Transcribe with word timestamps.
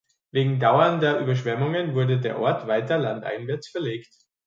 Wegen 0.31 0.59
dauernder 0.59 1.19
Überschwemmungen 1.19 1.93
wurde 1.93 2.19
der 2.19 2.39
Ort 2.39 2.65
weiter 2.65 2.97
landeinwärts 2.97 3.69
verlegt. 3.69 4.11